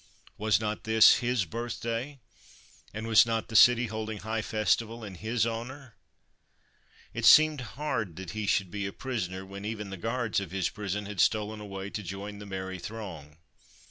[0.35, 2.17] Was not this his birthday,
[2.91, 5.93] and was not the city holding high festival in his honour?
[7.13, 10.69] It seemed hard that he should be a prisoner, when even the guards of his
[10.71, 13.37] prison had stolen away to join the merry throng.